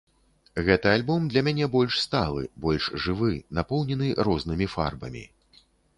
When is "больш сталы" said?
1.75-2.43